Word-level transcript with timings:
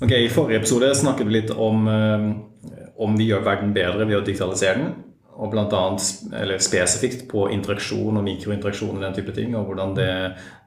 Ok, 0.00 0.12
I 0.16 0.30
forrige 0.32 0.62
episode 0.62 0.94
snakket 0.96 1.28
vi 1.28 1.34
litt 1.34 1.50
om 1.52 1.88
eh, 1.90 2.30
om 3.00 3.16
vi 3.16 3.30
gjør 3.30 3.46
verden 3.46 3.72
bedre 3.76 4.04
ved 4.04 4.18
å 4.18 4.24
digitalisere 4.24 4.82
den. 4.82 4.90
Og 5.40 5.48
blant 5.54 5.72
annet, 5.72 6.04
spesifikt 6.60 7.22
på 7.30 7.46
interaksjon 7.54 8.18
og 8.18 8.24
mikrointeraksjon 8.26 8.98
og 8.98 9.04
den 9.06 9.14
type 9.16 9.32
ting. 9.32 9.54
Og 9.56 9.70
hvordan 9.70 9.94
det 9.96 10.10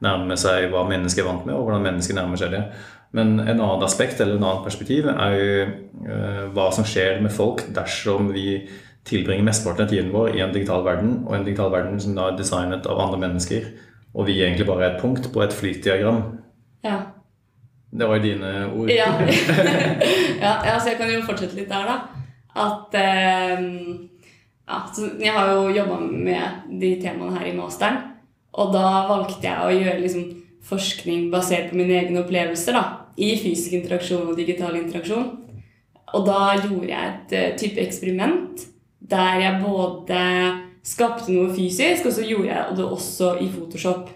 nærmer 0.02 0.40
seg 0.40 0.72
hva 0.72 0.82
mennesket 0.90 1.22
er 1.22 1.28
vant 1.30 1.46
med, 1.46 1.54
og 1.54 1.68
hvordan 1.68 1.86
mennesket 1.86 2.18
nærmer 2.18 2.42
seg 2.42 2.56
det. 2.56 2.64
Men 3.14 3.36
en 3.38 3.60
annen 3.60 3.86
aspekt 3.86 4.24
eller 4.24 4.40
en 4.40 4.48
annen 4.48 4.66
perspektiv 4.66 5.12
er 5.12 5.38
jo 5.38 5.52
eh, 5.62 6.42
hva 6.56 6.72
som 6.74 6.88
skjer 6.90 7.22
med 7.22 7.36
folk 7.36 7.68
dersom 7.76 8.32
vi 8.34 8.64
tilbringer 9.06 9.46
mesteparten 9.46 9.86
av 9.86 9.94
tiden 9.94 10.10
vår 10.16 10.34
i 10.34 10.42
en 10.42 10.56
digital 10.56 10.82
verden, 10.88 11.20
og 11.28 11.36
en 11.38 11.46
digital 11.46 11.70
verden 11.76 12.00
som 12.02 12.16
da 12.18 12.32
er 12.32 12.40
designet 12.40 12.88
av 12.90 13.02
andre 13.04 13.20
mennesker, 13.28 13.68
og 14.16 14.26
vi 14.30 14.40
egentlig 14.40 14.66
bare 14.66 14.88
er 14.88 14.96
et 14.96 15.04
punkt 15.04 15.28
på 15.30 15.44
et 15.44 15.54
flytdiagram. 15.54 16.24
Ja. 16.88 16.98
Det 17.94 18.08
var 18.10 18.18
jo 18.18 18.24
dine 18.24 18.52
ord. 18.74 18.90
Ja. 18.90 19.12
ja, 20.44 20.54
altså 20.74 20.90
jeg 20.90 20.98
kan 20.98 21.12
jo 21.14 21.22
fortsette 21.28 21.58
litt 21.58 21.70
der, 21.70 21.86
da. 21.86 22.24
At 22.64 22.96
eh, 22.98 23.62
ja, 24.68 24.80
så 24.94 25.10
Jeg 25.20 25.34
har 25.34 25.52
jo 25.52 25.70
jobba 25.76 26.00
med 26.00 26.66
de 26.82 26.96
temaene 27.02 27.38
her 27.38 27.52
i 27.52 27.56
masteren. 27.58 28.00
Og 28.54 28.74
da 28.74 29.06
valgte 29.10 29.46
jeg 29.46 29.62
å 29.62 29.74
gjøre 29.74 30.02
liksom, 30.02 30.26
forskning 30.64 31.30
basert 31.34 31.72
på 31.72 31.78
mine 31.78 31.98
egne 32.00 32.22
opplevelser. 32.24 32.78
da, 32.78 32.84
I 33.18 33.36
fysisk 33.42 33.78
interaksjon 33.78 34.30
og 34.30 34.38
digital 34.38 34.78
interaksjon. 34.78 35.30
Og 36.14 36.28
da 36.28 36.54
gjorde 36.62 36.90
jeg 36.90 37.14
et 37.14 37.34
uh, 37.34 37.56
type 37.58 37.82
eksperiment 37.82 38.68
der 39.14 39.40
jeg 39.42 39.62
både 39.62 40.20
skapte 40.86 41.34
noe 41.34 41.50
fysisk, 41.54 42.06
og 42.08 42.14
så 42.16 42.24
gjorde 42.26 42.50
jeg 42.50 42.78
det 42.78 42.86
også 42.86 43.34
i 43.44 43.50
Photoshop. 43.52 44.10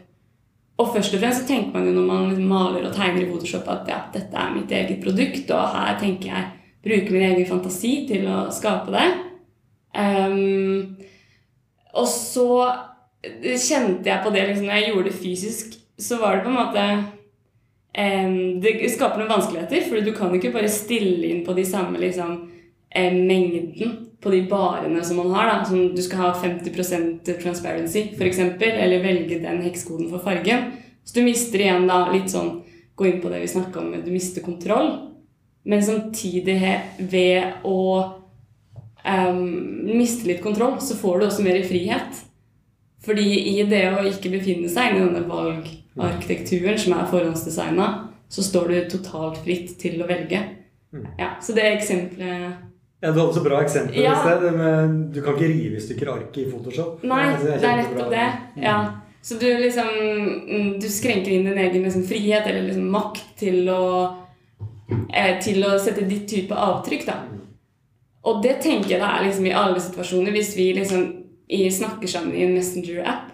Og 0.78 0.92
først 0.94 1.16
og 1.16 1.22
fremst 1.22 1.42
så 1.42 1.48
tenker 1.50 1.74
man 1.74 1.88
jo 1.88 1.96
når 1.96 2.06
man 2.06 2.28
liksom 2.30 2.52
maler 2.52 2.86
og 2.86 2.94
tegner 2.94 3.24
i 3.24 3.30
Photoshop 3.30 3.70
at 3.74 3.90
ja, 3.90 4.02
dette 4.14 4.38
er 4.38 4.54
mitt 4.54 4.72
eget 4.72 5.02
produkt, 5.02 5.50
og 5.50 5.74
her 5.74 5.98
tenker 6.02 6.30
jeg 6.30 6.52
bruke 6.88 7.14
min 7.14 7.26
egen 7.32 7.48
fantasi 7.50 7.94
til 8.10 8.28
å 8.30 8.44
skape 8.54 8.94
det. 8.94 9.08
Um, 9.98 10.98
og 11.98 12.06
så 12.06 12.50
kjente 13.26 14.06
jeg 14.12 14.22
på 14.24 14.34
det 14.34 14.44
liksom, 14.46 14.68
når 14.68 14.78
jeg 14.78 14.92
gjorde 14.92 15.10
det 15.10 15.18
fysisk, 15.18 15.78
så 15.98 16.20
var 16.22 16.38
det 16.38 16.44
på 16.46 16.52
en 16.52 16.60
måte 16.60 16.84
um, 17.98 18.62
Det 18.62 18.76
skaper 18.94 19.24
noen 19.24 19.34
vanskeligheter, 19.34 19.88
for 19.88 20.06
du 20.06 20.14
kan 20.14 20.36
ikke 20.38 20.54
bare 20.54 20.70
stille 20.72 21.32
inn 21.32 21.42
på 21.48 21.58
de 21.58 21.66
samme 21.66 21.98
liksom, 22.02 22.38
um, 22.96 23.18
mengden 23.28 24.08
på 24.22 24.34
de 24.34 24.42
barene 24.50 25.04
som 25.04 25.18
man 25.18 25.32
har. 25.32 25.48
Da. 25.52 25.66
Som 25.66 25.96
du 25.96 26.02
skal 26.02 26.24
ha 26.26 26.34
50% 26.44 27.34
transparency, 27.42 28.08
f.eks., 28.18 28.40
eller 28.40 29.04
velge 29.04 29.42
den 29.44 29.62
hekskoden 29.66 30.10
for 30.12 30.24
fargen. 30.24 30.72
Så 31.04 31.20
du 31.20 31.26
mister 31.26 31.64
igjen 31.64 31.88
da 31.90 32.06
litt 32.12 32.32
sånn 32.34 32.64
Gå 32.98 33.06
inn 33.06 33.20
på 33.22 33.30
det 33.30 33.44
vi 33.44 33.48
snakka 33.52 33.78
om, 33.78 33.92
du 34.02 34.08
mister 34.10 34.42
kontroll. 34.42 34.88
Men 35.70 35.84
samtidig 35.86 36.56
ved 36.98 37.60
å 37.62 37.82
um, 39.06 39.44
miste 39.86 40.26
litt 40.26 40.42
kontroll, 40.42 40.80
så 40.82 40.98
får 40.98 41.20
du 41.20 41.26
også 41.28 41.46
mer 41.46 41.60
frihet. 41.70 42.24
Fordi 43.06 43.28
i 43.54 43.62
det 43.70 43.84
å 43.94 44.02
ikke 44.10 44.32
befinne 44.34 44.72
seg 44.74 44.96
i 44.96 45.04
denne 45.04 45.22
valgarkitekturen 45.30 46.80
som 46.82 46.96
er 46.98 47.12
forhåndsdesigna, 47.12 47.88
så 48.34 48.44
står 48.44 48.74
du 48.74 48.80
totalt 48.96 49.38
fritt 49.46 49.76
til 49.78 50.02
å 50.02 50.10
velge. 50.10 50.42
Mm. 50.90 51.06
Ja, 51.20 51.36
så 51.44 51.54
det 51.54 51.68
eksempelet 51.70 52.58
ja, 53.00 53.12
Du 53.12 53.20
hadde 53.20 53.34
så 53.34 53.44
bra 53.46 53.62
eksempel 53.62 54.00
ja. 54.02 54.14
i 54.14 54.22
sted. 54.24 54.54
Men 54.58 55.12
du 55.14 55.22
kan 55.22 55.38
ikke 55.38 55.52
rive 55.52 55.78
i 55.78 55.84
stykker 55.84 56.14
arket 56.14 56.40
i 56.44 56.48
Photoshop. 56.52 57.04
Nei, 57.06 57.26
det 57.38 57.52
er, 57.56 57.60
det 57.62 57.70
er 57.72 57.82
nettopp 57.84 58.14
det. 58.14 58.30
Ja. 58.64 58.78
Så 59.22 59.36
du 59.42 59.48
liksom 59.60 59.88
mm, 60.48 60.80
Du 60.80 60.88
skrenker 60.90 61.34
inn 61.34 61.46
din 61.46 61.58
egen 61.58 61.84
liksom, 61.84 62.06
frihet 62.08 62.48
eller 62.48 62.70
liksom, 62.70 62.88
makt 62.94 63.26
til 63.42 63.70
å, 63.70 63.84
eh, 65.14 65.36
til 65.44 65.66
å 65.68 65.76
sette 65.82 66.08
ditt 66.10 66.30
type 66.32 66.56
avtrykk. 66.56 67.06
da. 67.10 67.18
Og 68.28 68.42
det 68.44 68.58
tenker 68.64 68.96
jeg 68.96 69.02
det 69.02 69.10
er 69.10 69.26
liksom 69.26 69.50
i 69.50 69.56
alle 69.56 69.82
situasjoner. 69.84 70.34
Hvis 70.36 70.56
vi 70.58 70.72
liksom 70.78 71.04
i, 71.48 71.68
snakker 71.72 72.10
sammen 72.12 72.36
i 72.36 72.46
en 72.48 72.56
Messenger-app, 72.58 73.30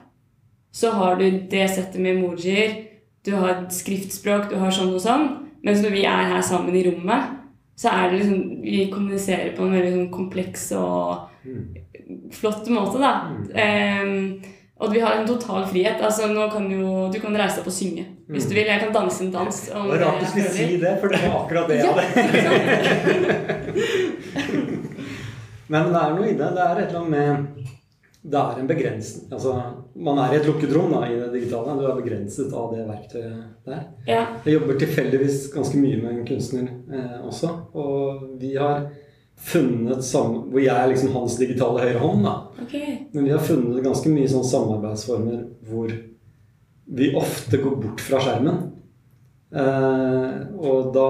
så 0.74 0.92
har 0.98 1.16
du 1.22 1.28
det 1.50 1.68
settet 1.70 2.02
med 2.02 2.18
emojier, 2.18 2.76
du 3.24 3.32
har 3.38 3.68
skriftspråk, 3.72 4.50
du 4.50 4.58
har 4.60 4.74
sånn 4.74 4.94
og 4.94 5.02
sånn. 5.02 5.30
Mens 5.64 5.82
når 5.82 5.94
vi 5.96 6.04
er 6.10 6.34
her 6.34 6.42
sammen 6.44 6.76
i 6.76 6.84
rommet, 6.90 7.43
så 7.76 7.90
er 7.90 8.10
det 8.10 8.20
liksom 8.20 8.62
Vi 8.64 8.90
kommuniserer 8.92 9.56
på 9.58 9.66
en 9.66 9.74
veldig 9.74 9.94
sånn 9.96 10.12
kompleks 10.14 10.72
og 10.78 11.30
flott 12.34 12.68
måte, 12.72 13.00
da. 13.02 13.14
Um, 13.54 14.42
og 14.84 14.92
vi 14.92 15.00
har 15.00 15.16
en 15.16 15.28
total 15.28 15.66
frihet. 15.68 16.02
altså 16.02 16.28
nå 16.28 16.50
kan 16.52 16.72
jo, 16.72 17.10
Du 17.14 17.20
kan 17.22 17.36
reise 17.38 17.56
deg 17.56 17.64
opp 17.64 17.72
og 17.72 17.76
synge 17.76 18.06
hvis 18.34 18.48
du 18.50 18.54
vil. 18.56 18.68
Jeg 18.68 18.80
kan 18.82 18.94
danse 18.94 19.24
en 19.24 19.32
dans. 19.32 19.62
det 19.70 19.74
var 19.74 19.98
rart 20.02 20.20
du 20.22 20.26
skulle 20.26 20.52
si 20.52 20.78
det, 20.82 20.98
for 21.02 21.08
det 21.14 21.20
var 21.24 21.36
akkurat 21.44 21.68
det 21.70 21.76
jeg 21.78 21.88
hadde. 21.90 22.04
Men 25.72 25.90
det 25.94 26.00
er 26.02 26.16
noe 26.16 26.28
i 26.30 26.38
det. 26.38 26.50
Det 26.56 26.64
er 26.64 26.76
et 26.82 26.88
eller 26.88 27.00
annet 27.00 27.14
med 27.14 27.63
det 28.24 28.40
er 28.40 28.60
en 28.62 28.68
begrensning. 28.70 29.26
Altså, 29.36 29.54
man 30.00 30.20
er 30.24 30.32
i 30.34 30.38
et 30.40 30.46
lukket 30.48 30.72
rom 30.72 30.94
da, 30.96 31.02
i 31.12 31.18
det 31.20 31.32
digitale. 31.34 31.74
Du 31.76 31.84
er 31.90 31.98
begrenset 31.98 32.54
av 32.56 32.70
det 32.72 32.86
verktøyet 32.88 33.42
der. 33.68 33.82
Ja. 34.08 34.22
Jeg 34.46 34.54
jobber 34.56 34.78
tilfeldigvis 34.80 35.50
ganske 35.52 35.82
mye 35.82 35.98
med 36.00 36.14
en 36.14 36.28
kunstner 36.30 36.70
eh, 36.72 37.18
også. 37.28 37.52
Og 37.76 38.24
vi 38.40 38.54
har 38.56 38.86
funnet 39.44 40.06
sammen, 40.08 40.46
Hvor 40.54 40.62
jeg 40.64 40.72
er 40.72 40.88
liksom 40.94 41.12
hans 41.18 41.36
digitale 41.42 41.84
høyre 41.84 42.00
hånd. 42.00 42.24
da. 42.24 42.36
Okay. 42.64 42.98
Men 43.12 43.26
vi 43.28 43.34
har 43.36 43.44
funnet 43.44 43.84
ganske 43.84 44.10
mye 44.14 44.32
sånn 44.32 44.48
samarbeidsformer 44.48 45.44
hvor 45.68 45.92
vi 46.94 47.12
ofte 47.20 47.60
går 47.60 47.76
bort 47.82 48.04
fra 48.08 48.22
skjermen. 48.24 48.62
Eh, 49.54 50.32
og 50.64 50.94
da 50.96 51.10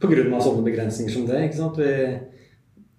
På 0.00 0.08
grunn 0.08 0.32
av 0.32 0.40
sånne 0.44 0.64
begrensninger 0.64 1.12
som 1.12 1.24
det. 1.28 1.42
ikke 1.46 1.58
sant? 1.58 1.76
Vi, 1.80 2.18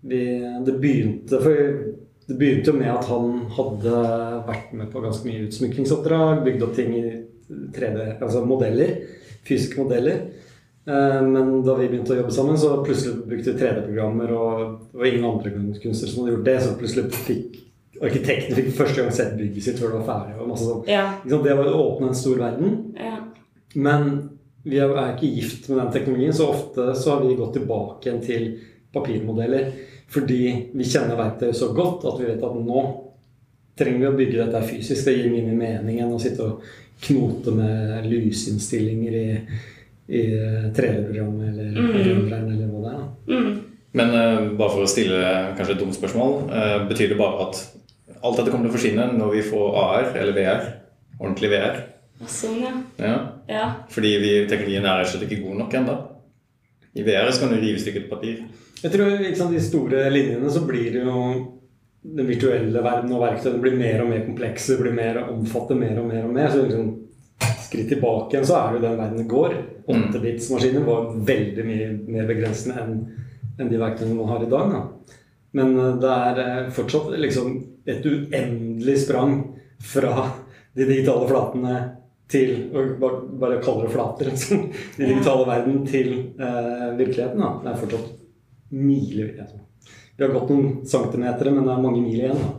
vi, 0.09 0.19
det 0.65 0.75
begynte 0.81 1.39
for 1.41 2.00
det 2.27 2.37
begynte 2.37 2.71
jo 2.71 2.77
med 2.77 2.91
at 2.93 3.07
han 3.09 3.31
hadde 3.55 3.95
vært 4.47 4.75
med 4.77 4.91
på 4.91 5.01
ganske 5.03 5.27
mye 5.27 5.47
utsmykningsoppdrag, 5.47 6.43
bygd 6.45 6.67
opp 6.67 6.77
ting 6.77 6.93
i 6.99 7.05
3D, 7.75 8.05
altså 8.21 8.43
modeller, 8.47 8.93
fysiske 9.47 9.81
modeller. 9.81 10.21
Eh, 10.85 11.19
men 11.25 11.59
da 11.65 11.75
vi 11.79 11.89
begynte 11.89 12.15
å 12.15 12.21
jobbe 12.21 12.35
sammen, 12.35 12.59
så 12.61 12.77
plutselig 12.85 13.25
brukte 13.25 13.53
vi 13.53 13.63
3D-programmer, 13.63 14.31
og 14.37 14.61
det 14.91 15.01
var 15.01 15.09
ingen 15.09 15.27
andre 15.31 15.53
kunstnere 15.55 16.13
som 16.13 16.23
hadde 16.23 16.35
gjort 16.35 16.47
det, 16.47 16.57
så 16.61 16.77
plutselig 16.79 17.21
fikk 17.25 17.59
arkitektene 18.01 18.57
fikk 18.57 18.71
første 18.79 18.97
gang 18.97 19.11
sett 19.13 19.33
bygget 19.37 19.65
sitt 19.65 19.81
før 19.81 19.93
det 19.93 19.99
var 19.99 20.07
ferdig. 20.07 20.37
og 20.41 20.49
masse 20.49 20.67
sånt. 20.67 20.87
Ja. 20.89 21.05
Det 21.21 21.57
var 21.57 21.67
å 21.69 21.81
åpne 21.83 22.11
en 22.11 22.17
stor 22.17 22.39
verden. 22.41 22.77
Ja. 22.97 23.17
Men 23.75 24.07
vi 24.65 24.79
er 24.81 25.13
ikke 25.13 25.29
gift 25.29 25.69
med 25.69 25.79
den 25.81 25.93
teknologien, 25.93 26.33
så 26.33 26.49
ofte 26.53 26.91
så 26.97 27.15
har 27.15 27.23
vi 27.25 27.37
gått 27.37 27.55
tilbake 27.57 28.07
igjen 28.07 28.23
til 28.25 28.47
papirmodeller. 28.93 29.71
Fordi 30.11 30.41
vi 30.75 30.87
kjenner 30.87 31.19
verktøyet 31.19 31.57
så 31.57 31.71
godt 31.75 32.05
at 32.09 32.19
vi 32.19 32.27
vet 32.27 32.43
at 32.43 32.59
nå 32.59 32.85
trenger 33.79 34.01
vi 34.01 34.09
å 34.09 34.15
bygge 34.17 34.39
dette 34.43 34.63
fysisk. 34.67 35.05
Det 35.07 35.17
gir 35.17 35.31
mye 35.31 35.55
mening 35.55 36.01
enn 36.03 36.13
å 36.13 36.19
sitte 36.21 36.47
og 36.47 36.65
knote 37.01 37.53
med 37.55 38.07
lysinnstillinger 38.11 39.17
i, 39.17 39.27
i 40.11 40.23
3D-programmet 40.75 41.49
eller 41.49 41.77
mm. 41.77 42.33
eller 42.35 42.67
hva 42.67 42.81
det 42.83 42.91
er. 42.93 43.05
Mm. 43.31 43.53
Men 43.97 44.13
uh, 44.15 44.51
bare 44.59 44.73
for 44.75 44.85
å 44.85 44.89
stille 44.89 45.21
kanskje 45.57 45.75
et 45.75 45.81
dumt 45.81 45.97
spørsmål. 45.97 46.35
Uh, 46.51 46.75
betyr 46.91 47.11
det 47.11 47.19
bare 47.19 47.47
at 47.47 47.63
alt 48.21 48.37
dette 48.37 48.51
kommer 48.51 48.67
til 48.67 48.71
å 48.71 48.77
forsvinne 48.77 49.07
når 49.15 49.33
vi 49.37 49.47
får 49.47 49.79
AR 49.81 50.11
eller 50.13 50.37
VR? 50.37 50.69
Ordentlig 51.21 51.51
VR? 51.55 51.81
Sånn, 52.29 52.61
ja. 52.61 52.71
ja. 53.01 53.15
ja. 53.49 53.67
Fordi 53.89 54.11
vi, 54.21 54.33
teknologien 54.49 54.85
er 54.85 55.01
rett 55.01 55.09
og 55.09 55.15
slett 55.15 55.25
ikke 55.27 55.41
god 55.47 55.63
nok 55.63 55.77
ennå. 55.79 55.95
I 56.93 57.05
VR 57.07 57.31
så 57.31 57.43
kan 57.43 57.53
du 57.53 57.61
rive 57.61 57.79
stykket 57.79 58.09
papir. 58.09 58.43
Jeg 58.81 58.91
tror 58.91 59.17
liksom, 59.21 59.53
de 59.53 59.61
store 59.63 60.09
linjene 60.11 60.51
så 60.51 60.63
blir 60.67 60.89
det 60.95 61.05
jo 61.05 61.21
den 62.01 62.27
virtuelle 62.27 62.81
verden 62.81 63.13
og 63.13 63.21
verktøyene 63.21 63.61
blir 63.61 63.77
mer 63.77 64.01
og 64.03 64.09
mer 64.09 64.23
komplekse, 64.25 64.79
blir 64.81 64.95
mer 64.95 65.21
omfatter 65.27 65.77
mer 65.77 65.99
og 66.01 66.09
mer 66.09 66.25
og 66.25 66.33
mer. 66.35 66.49
Så 66.51 66.65
liksom, 66.65 66.89
skritt 67.67 67.91
tilbake 67.93 68.35
igjen 68.35 68.47
så 68.49 68.57
er 68.57 68.71
det 68.71 68.79
jo 68.79 68.85
den 68.87 68.99
verden 68.99 69.21
det 69.21 69.31
går. 69.31 69.57
8-bits-maskiner 69.91 70.87
var 70.87 71.11
veldig 71.29 71.67
mye 71.67 71.91
mer 72.07 72.29
begrensende 72.29 72.81
enn 72.81 72.95
enn 73.59 73.69
de 73.71 73.79
verktøyene 73.81 74.17
man 74.17 74.31
har 74.31 74.43
i 74.45 74.49
dag. 74.51 74.71
Da. 74.73 75.17
Men 75.57 75.73
eh, 75.77 75.97
det 76.01 76.13
er 76.27 76.43
eh, 76.43 76.69
fortsatt 76.75 77.11
liksom 77.19 77.55
et 77.89 78.05
uendelig 78.05 78.97
sprang 79.05 79.35
fra 79.81 80.29
de 80.77 80.87
digitale 80.87 81.27
flatene 81.29 81.75
til 82.31 82.53
å 82.71 82.85
bare 83.41 83.59
kalle 83.63 83.85
det 83.85 83.93
flater, 83.93 84.31
liksom. 84.31 84.63
Den 84.97 85.11
digitale 85.13 85.47
verden 85.49 85.83
til 85.87 86.11
eh, 86.39 86.87
virkeligheten. 86.99 87.43
Da. 87.43 87.51
Det 87.63 87.73
er 87.73 87.83
fortsatt 87.83 88.09
miler 88.71 89.35
Altså. 89.43 89.59
Vi 90.15 90.25
har 90.25 90.33
gått 90.35 90.51
noen 90.53 90.73
centimeter, 90.87 91.49
men 91.51 91.65
det 91.65 91.73
er 91.73 91.85
mange 91.85 92.01
mil 92.03 92.19
igjen. 92.19 92.41
Da. 92.41 92.51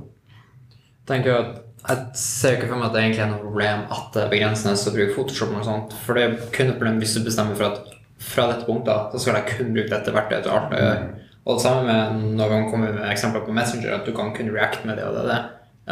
tenker 1.09 1.37
at 1.39 1.59
jeg 1.83 2.19
ser 2.19 2.57
ikke 2.57 2.69
for 2.71 2.79
meg 2.79 2.89
at 2.89 2.95
det 2.95 3.01
egentlig 3.03 3.23
er 3.25 3.31
noe 3.33 3.43
problem 3.43 3.81
at 3.97 4.13
det 4.15 4.29
begrenses 4.31 4.85
å 4.87 4.93
bruke 4.95 5.15
Photoshop. 5.17 5.55
og 5.59 5.65
sånt, 5.67 5.97
For 6.05 6.19
det 6.19 6.25
er 6.25 6.37
kun 6.55 6.71
et 6.71 6.79
problem 6.79 7.01
hvis 7.03 7.17
du 7.17 7.25
bestemmer 7.27 7.59
for 7.59 7.73
at 7.73 7.97
fra 8.23 8.47
dette 8.53 8.69
punktet 8.69 9.15
så 9.15 9.19
skal 9.19 9.41
jeg 9.41 9.57
kun 9.57 9.73
bruke 9.75 9.91
dette 9.91 10.15
verktøyet 10.15 10.47
til 10.47 10.55
alt 10.55 10.77
jeg 10.77 10.85
gjør. 10.87 11.03
Og 11.43 11.59
det 11.59 11.65
samme 11.65 11.83
med 11.89 12.37
når 12.39 12.53
man 12.55 12.69
kommer 12.71 12.93
med 12.95 13.09
eksempler 13.11 13.43
på 13.43 13.55
Messenger, 13.57 13.97
at 13.97 14.07
du 14.07 14.15
kan 14.15 14.31
kun 14.37 14.53
react 14.55 14.85
med 14.87 15.01
det 15.01 15.09
og 15.09 15.17
det. 15.19 15.25
det. 15.33 15.41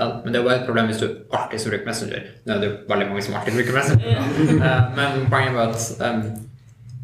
Ja, 0.01 0.07
men 0.25 0.33
det 0.33 0.39
er 0.39 0.43
jo 0.45 0.49
bare 0.49 0.61
et 0.63 0.69
problem 0.69 0.87
hvis 0.89 1.01
du 1.03 1.09
alltid 1.37 1.61
skal 1.61 1.75
bruke 1.75 1.89
Messenger. 1.91 2.29
Nå 2.47 2.55
er 2.55 2.63
det 2.63 2.69
jo 2.71 2.77
veldig 2.89 3.09
mange 3.11 3.25
som 3.27 3.35
alltid 3.37 3.59
bruker 3.59 3.77
Messenger. 3.77 4.23
uh, 4.57 4.79
men 4.97 5.27
poenget 5.33 5.59
var 5.59 5.75
at 5.75 6.31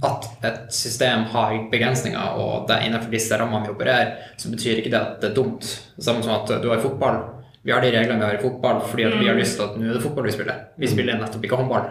at 0.07 0.27
et 0.45 0.75
system 0.77 1.23
har 1.33 1.55
begrensninger, 1.73 2.35
og 2.37 2.67
det 2.69 2.75
er 2.77 2.83
innenfor 2.85 3.09
disse 3.11 3.37
rammene 3.41 3.65
vi 3.65 3.73
opererer, 3.73 4.11
så 4.37 4.51
betyr 4.53 4.83
ikke 4.83 4.91
det 4.93 4.99
at 5.01 5.15
det 5.23 5.31
er 5.31 5.37
dumt. 5.39 5.65
Samme 5.99 6.21
som 6.25 6.35
at 6.35 6.51
du 6.63 6.69
har 6.69 6.83
fotball. 6.85 7.23
Vi 7.65 7.73
har 7.73 7.81
de 7.83 7.91
reglene 7.95 8.21
vi 8.21 8.27
har 8.29 8.37
i 8.37 8.43
fotball 8.43 8.83
fordi 8.87 9.07
vi 9.17 9.27
har 9.29 9.39
lyst 9.39 9.57
til 9.59 9.65
at 9.65 9.79
nå 9.81 9.89
er 9.89 9.97
det 9.97 10.03
fotball 10.05 10.29
vi 10.29 10.35
spiller. 10.37 10.61
Vi 10.79 10.91
spiller 10.93 11.17
nettopp 11.19 11.47
ikke 11.49 11.59
håndball. 11.59 11.89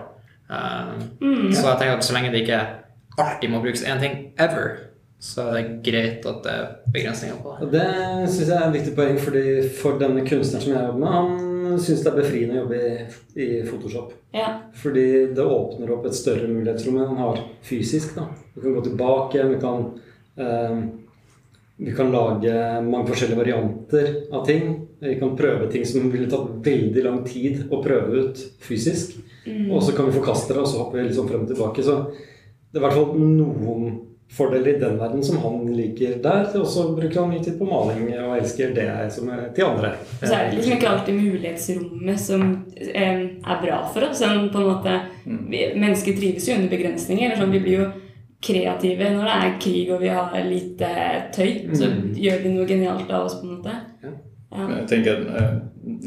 Eh, 0.50 0.92
Så 1.52 1.66
jeg 1.66 1.80
tenker 1.82 1.98
at 1.98 2.06
så 2.06 2.14
lenge 2.16 2.32
det 2.32 2.46
ikke 2.46 2.62
alltid 3.18 3.50
må 3.52 3.60
brukes 3.64 3.84
én 3.84 4.00
ting 4.00 4.16
ever, 4.40 4.70
så 5.20 5.46
er 5.48 5.56
det 5.56 5.78
greit 5.86 6.26
at 6.28 6.42
det 6.44 6.54
er 6.54 6.66
begrensninger 6.94 7.38
på 7.42 7.54
det. 7.56 7.66
Og 7.66 7.72
det 7.74 8.32
syns 8.34 8.50
jeg 8.50 8.58
er 8.58 8.66
et 8.68 8.76
viktig 8.76 8.96
poeng, 8.98 9.20
fordi 9.22 9.44
for 9.78 10.02
denne 10.02 10.26
kunstneren 10.28 10.64
som 10.64 10.74
jeg 10.74 10.90
jobber 10.90 11.02
med, 11.02 11.16
han 11.16 11.80
syns 11.82 12.04
det 12.04 12.12
er 12.12 12.20
befriende 12.20 12.58
å 12.58 12.62
jobbe 12.64 12.82
i, 12.82 13.46
i 13.46 13.48
Photoshop. 13.66 14.12
Ja. 14.36 14.50
Fordi 14.78 15.08
det 15.36 15.48
åpner 15.56 15.96
opp 15.96 16.06
et 16.10 16.18
større 16.18 16.50
mulighetsrom 16.52 17.00
enn 17.00 17.10
han 17.14 17.24
har 17.24 17.42
fysisk. 17.66 18.14
da. 18.20 18.28
Vi 18.54 18.66
kan 18.66 18.78
gå 18.78 18.86
tilbake, 18.86 19.48
vi 19.50 19.60
kan, 19.64 19.86
eh, 20.38 20.80
vi 21.78 21.96
kan 21.96 22.12
lage 22.14 22.56
mange 22.86 23.10
forskjellige 23.10 23.40
varianter 23.40 24.12
av 24.32 24.46
ting. 24.48 24.74
Vi 25.00 25.20
kan 25.20 25.36
prøve 25.38 25.72
ting 25.72 25.88
som 25.88 26.12
ville 26.12 26.30
tatt 26.32 26.60
veldig 26.66 27.04
lang 27.08 27.24
tid 27.28 27.66
å 27.72 27.82
prøve 27.84 28.26
ut 28.26 28.46
fysisk. 28.64 29.18
Og 29.46 29.82
så 29.84 29.94
kan 29.96 30.08
vi 30.10 30.18
forkaste 30.20 30.54
det, 30.54 30.62
og 30.62 30.70
så 30.70 30.82
hopper 30.82 31.02
vi 31.02 31.10
liksom 31.10 31.28
frem 31.30 31.44
og 31.46 31.52
tilbake. 31.52 31.84
Så 31.86 31.98
det 32.12 32.80
er 32.80 32.84
i 32.84 32.86
hvert 32.86 32.98
fall 32.98 33.18
noen 33.22 33.90
fordeler 34.32 34.76
i 34.76 34.80
den 34.80 34.98
verden 35.00 35.24
som 35.24 35.38
han 35.38 35.74
liker 35.76 36.18
der. 36.24 36.48
Og 36.60 36.68
så 36.68 36.88
bruker 36.96 37.22
han 37.22 37.30
mye 37.32 37.44
tid 37.44 37.58
på 37.60 37.68
maling 37.70 38.08
og 38.20 38.38
elsker 38.38 38.74
det 38.76 38.88
som 39.16 39.30
er 39.32 39.48
til 39.56 39.68
andre. 39.70 39.94
Og 40.22 40.26
så 40.28 40.34
er 40.34 40.50
det 40.50 40.58
liksom 40.58 40.78
ikke 40.78 40.90
alltid 40.92 41.20
mulighetsrommet 41.20 42.22
som 42.22 42.48
eh, 42.76 43.22
er 43.38 43.62
bra 43.64 43.82
for 43.94 44.10
oss. 44.10 44.20
Sånn, 44.24 44.50
på 44.54 44.64
en 44.64 44.72
måte, 44.72 44.98
vi, 45.26 45.62
mennesker 45.78 46.18
trives 46.18 46.50
jo 46.50 46.58
under 46.60 46.74
begrensninger. 46.74 47.30
Eller 47.30 47.44
sånn, 47.44 47.56
vi 47.56 47.64
blir 47.64 47.84
jo 47.84 47.90
kreative 48.46 49.10
når 49.16 49.26
det 49.26 49.36
er 49.42 49.60
krig 49.64 49.92
og 49.94 50.02
vi 50.04 50.14
har 50.14 50.40
lite 50.46 50.94
tøy. 51.36 51.52
Så 51.78 51.92
gjør 52.20 52.42
vi 52.44 52.56
noe 52.56 52.70
genialt 52.70 53.12
av 53.12 53.30
oss, 53.30 53.40
på 53.40 53.48
en 53.48 53.58
måte. 53.58 53.78
Ja. 54.04 54.16
Jeg 54.56 54.86
tenker 54.88 55.24
eh, 55.36 55.56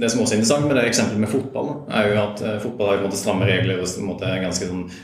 Det 0.00 0.10
som 0.10 0.22
også 0.22 0.34
er 0.34 0.40
interessant 0.40 0.68
med 0.68 0.78
det 0.78 0.86
eksempelet 0.88 1.22
med 1.24 1.30
fotball, 1.32 1.70
er 1.92 2.08
jo 2.08 2.20
at 2.22 2.42
eh, 2.44 2.58
fotball 2.62 2.90
har 2.90 3.00
på 3.00 3.04
en 3.04 3.10
måte 3.10 3.20
stramme 3.20 3.48
regler 3.48 3.82
og 3.82 3.88
på 3.90 4.02
en 4.02 4.08
måte 4.08 4.32
ganske 4.42 4.68
sånn 4.70 4.84
eh, 4.86 4.98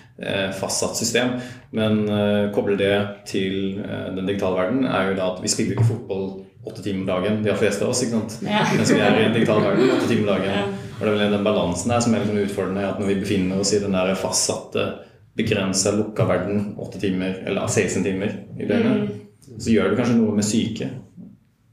fastsatt 0.55 0.95
system. 0.97 1.33
Men 1.75 2.05
uh, 2.07 2.53
koble 2.55 2.77
det 2.79 2.95
til 3.27 3.81
uh, 3.83 4.13
den 4.15 4.29
digitale 4.29 4.61
verden 4.61 4.85
er 4.87 5.09
jo 5.09 5.17
da 5.19 5.33
at 5.33 5.41
vi 5.43 5.51
spiller 5.51 5.75
ikke 5.75 5.89
fotball 5.89 6.29
åtte 6.65 6.85
timer 6.85 7.01
om 7.03 7.09
dagen, 7.09 7.41
de 7.43 7.51
har 7.51 7.59
fleste 7.59 7.85
av 7.85 7.91
oss. 7.91 8.03
ikke 8.05 8.21
sant? 8.21 8.37
Ja. 8.47 8.63
Mens 8.77 8.93
vi 8.95 9.01
er 9.03 9.19
i 9.19 9.25
den 9.27 9.35
digitale 9.37 9.67
verden 9.67 9.91
åtte 9.97 10.09
timer 10.09 10.23
om 10.23 10.31
dagen. 10.31 10.55
Ja. 10.55 10.63
Og 10.95 11.03
det 11.03 11.11
er 11.11 11.19
vel 11.19 11.35
den 11.35 11.49
balansen 11.49 11.93
her 11.93 12.05
som 12.05 12.15
er 12.15 12.23
litt 12.23 12.31
sånn 12.31 12.45
utfordrende. 12.45 12.87
at 12.89 13.03
Når 13.03 13.11
vi 13.11 13.19
befinner 13.25 13.61
oss 13.61 13.75
i 13.75 13.83
den 13.83 13.97
der 13.97 14.15
fastsatte, 14.19 14.87
begrensa, 15.35 15.93
lukka 15.97 16.29
verden, 16.31 16.75
åtte 16.79 17.01
timer, 17.03 17.41
eller 17.45 17.67
16 17.67 18.07
timer 18.07 18.37
i 18.55 18.69
døgnet, 18.71 19.17
så 19.59 19.73
gjør 19.75 19.91
det 19.91 19.99
kanskje 19.99 20.19
noe 20.21 20.37
med 20.37 20.47
syke. 20.47 20.93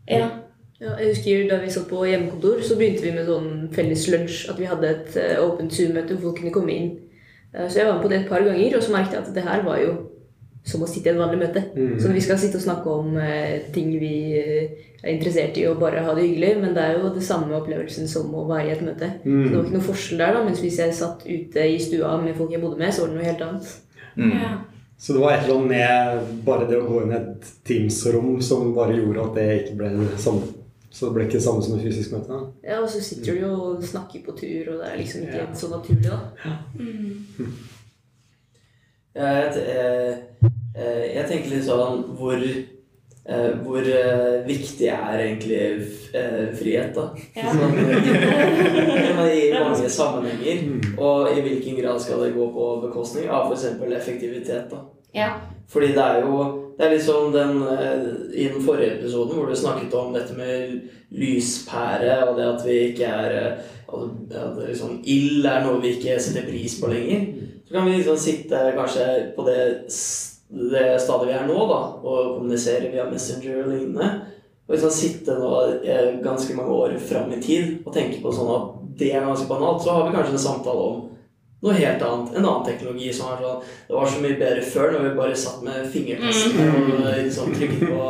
Ja. 0.09 0.29
Ja, 0.81 0.95
jeg 0.97 1.11
husker 1.11 1.43
Da 1.45 1.59
vi 1.61 1.69
satt 1.69 1.85
på 1.91 1.99
hjemmekontor, 2.09 2.61
så 2.65 2.73
begynte 2.79 3.03
vi 3.05 3.13
med 3.13 3.27
sånn 3.29 3.67
felles 3.75 4.07
lunsj. 4.09 4.47
At 4.49 4.57
vi 4.57 4.65
hadde 4.65 4.89
et 4.89 5.17
eh, 5.21 5.37
åpent 5.37 5.69
Zoom-møte 5.69 6.15
hvor 6.15 6.31
folk 6.31 6.39
kunne 6.41 6.53
komme 6.55 6.73
inn. 6.73 6.87
Eh, 7.53 7.67
så 7.67 7.81
jeg 7.81 7.87
var 7.87 7.97
med 7.97 8.05
på 8.05 8.11
det 8.11 8.21
et 8.21 8.31
par 8.31 8.45
ganger, 8.45 8.77
og 8.77 8.83
så 8.83 8.95
merket 8.95 9.17
jeg 9.17 9.25
at 9.25 9.35
det 9.35 9.45
her 9.47 9.67
var 9.67 9.81
jo 9.83 9.91
som 10.61 10.83
å 10.85 10.87
sitte 10.89 11.09
i 11.09 11.13
et 11.15 11.17
vanlig 11.17 11.39
møte. 11.41 11.63
Så 11.97 12.11
vi 12.13 12.21
skal 12.21 12.37
sitte 12.37 12.59
og 12.59 12.65
snakke 12.67 12.91
om 12.93 13.15
eh, 13.17 13.63
ting 13.73 13.89
vi 13.97 14.13
eh, 14.37 14.89
er 15.01 15.15
interessert 15.15 15.57
i, 15.57 15.65
og 15.65 15.79
bare 15.81 16.03
ha 16.05 16.13
det 16.13 16.27
hyggelig. 16.27 16.51
Men 16.61 16.75
det 16.77 16.83
er 16.83 16.99
jo 16.99 17.13
det 17.15 17.23
samme 17.25 17.55
opplevelsen 17.57 18.09
som 18.09 18.29
å 18.37 18.45
være 18.49 18.67
i 18.69 18.73
et 18.75 18.83
møte. 18.85 19.09
Så 19.23 19.47
det 19.47 19.55
var 19.55 19.63
ikke 19.65 19.79
noe 19.79 19.87
forskjell 19.89 20.21
der. 20.21 20.35
da, 20.37 20.43
Mens 20.45 20.61
hvis 20.61 20.77
jeg 20.83 20.97
satt 20.99 21.25
ute 21.25 21.65
i 21.65 21.79
stua 21.81 22.13
med 22.21 22.37
folk 22.37 22.53
jeg 22.53 22.61
bodde 22.61 22.77
med, 22.77 22.93
så 22.93 23.07
var 23.07 23.09
det 23.09 23.17
noe 23.17 23.31
helt 23.31 23.43
annet. 23.47 23.73
Mm. 24.13 24.35
Ja. 24.37 24.53
Så 25.01 25.15
det 25.17 25.23
var 25.23 25.33
et 25.33 25.47
eller 25.47 25.57
annet 25.57 25.71
med 25.73 26.41
bare 26.45 26.69
det 26.69 26.77
å 26.77 26.85
gå 26.85 26.99
inn 27.01 27.15
i 27.15 27.17
et 27.17 27.53
Teams-rom 27.65 28.35
som 28.45 28.69
bare 28.75 28.99
gjorde 28.99 29.23
at 29.23 29.39
det 29.39 29.47
ikke 29.63 29.79
ble 29.79 29.95
det 29.97 30.21
samme. 30.21 30.45
Så 30.91 31.05
det 31.07 31.13
ble 31.15 31.23
ikke 31.25 31.37
det 31.39 31.43
samme 31.45 31.63
som 31.63 31.77
et 31.77 31.85
fysisk 31.85 32.11
møte. 32.11 32.27
da. 32.27 32.39
Ja, 32.73 32.81
Og 32.83 32.89
så 32.91 32.99
sitter 33.01 33.33
du 33.33 33.39
jo 33.45 33.51
og 33.53 33.83
snakker 33.83 34.25
på 34.25 34.33
tur, 34.37 34.73
og 34.73 34.79
det 34.81 34.87
er 34.91 34.97
liksom 34.99 35.21
ikke 35.23 35.37
Ja. 35.37 35.53
så 35.55 35.69
naturlig, 35.71 36.03
da. 36.11 36.19
Ja, 39.15 39.25
jeg, 39.27 39.63
eh, 39.67 40.17
eh, 40.75 41.15
jeg 41.17 41.25
tenker 41.27 41.49
litt 41.51 41.65
sånn 41.67 42.03
hvor, 42.15 42.39
eh, 42.39 43.49
hvor 43.65 43.87
viktig 44.47 44.87
er 44.87 45.19
egentlig 45.25 45.59
eh, 46.15 46.53
frihet, 46.55 46.95
da? 46.95 47.09
Ja. 47.35 47.51
Sånn, 47.51 47.75
I 49.35 49.51
mange 49.59 49.89
sammenhenger. 49.91 50.95
Og 50.97 51.31
i 51.37 51.41
hvilken 51.43 51.75
grad 51.81 51.99
skal 52.01 52.23
det 52.23 52.33
gå 52.37 52.47
på 52.55 52.69
bekostning 52.87 53.27
av 53.29 53.51
f.eks. 53.51 53.65
effektivitet? 53.99 54.69
da? 54.71 54.83
Ja. 55.13 55.33
Fordi 55.71 55.87
det 55.95 56.03
er 56.07 56.21
jo 56.23 56.60
det 56.77 56.85
er 56.85 56.95
liksom 56.95 57.31
den 57.33 57.61
eh, 57.67 57.99
I 58.33 58.47
den 58.53 58.63
forrige 58.65 58.97
episoden 58.97 59.37
hvor 59.37 59.49
du 59.49 59.55
snakket 59.55 59.93
om 59.97 60.13
dette 60.15 60.33
med 60.37 60.79
lyspære, 61.11 62.17
og 62.29 62.37
det 62.39 62.47
at 62.47 62.65
vi 62.65 62.79
ikke 62.89 63.09
er 63.09 63.37
eh, 63.37 63.69
at 63.91 64.59
liksom 64.67 65.01
Ild 65.03 65.45
er 65.45 65.65
noe 65.65 65.81
vi 65.83 65.95
ikke 65.97 66.19
setter 66.21 66.47
pris 66.47 66.77
på 66.79 66.89
lenger. 66.91 67.25
Så 67.67 67.75
kan 67.75 67.87
vi 67.87 67.97
liksom 67.97 68.19
sitte 68.19 68.61
kanskje 68.75 69.07
på 69.35 69.45
det, 69.47 69.59
det 70.71 70.85
stadiet 71.03 71.27
vi 71.27 71.35
er 71.35 71.47
nå, 71.49 71.57
da, 71.67 71.81
og 71.99 72.37
kommunisere 72.37 72.91
via 72.91 73.09
Messenger 73.11 73.63
og 73.63 73.73
lignende. 73.73 74.09
Og 74.67 74.75
liksom 74.77 74.93
sitte 74.95 75.35
nå 75.35 75.51
eh, 75.83 76.17
ganske 76.23 76.55
mange 76.55 76.71
år 76.71 76.97
fram 77.03 77.31
i 77.35 77.41
tid 77.43 77.81
og 77.85 77.93
tenke 77.95 78.21
på 78.23 78.31
sånn 78.31 78.53
at 78.55 78.69
det 79.01 79.11
er 79.11 79.25
ganske 79.25 79.49
banalt. 79.49 79.83
Så 79.83 79.91
har 79.91 80.07
vi 80.07 80.15
kanskje 80.15 80.37
en 80.37 80.45
samtale 80.45 80.85
om 80.87 81.01
noe 81.61 81.77
helt 81.77 82.01
annet. 82.01 82.33
En 82.35 82.45
annen 82.45 82.65
teknologi 82.65 83.11
som 83.13 83.29
var 83.29 83.43
sånn 83.43 83.61
Det 83.87 83.97
var 83.97 84.09
så 84.09 84.23
mye 84.23 84.39
bedre 84.39 84.65
før 84.65 84.95
når 84.95 85.05
vi 85.05 85.13
bare 85.19 85.37
satt 85.37 85.61
med 85.65 85.85
fingertastene 85.93 86.67
og 86.79 87.05
liksom 87.21 87.53
trykket 87.55 87.85
på 87.91 88.07